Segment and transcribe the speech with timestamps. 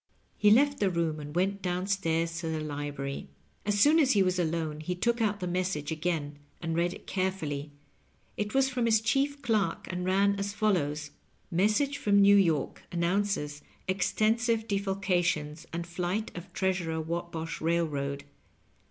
[0.35, 3.27] He left the room and weut down stairs to the library.
[3.67, 7.05] As soon as he was alone he took out the message again and read it
[7.05, 7.69] carefully.
[8.35, 11.09] It was from his chief clerk, and ran as follows:
[11.53, 18.23] '^ Message from ITew York announces extensive defalcations and flight of treasurer Whatbosh Bailroad.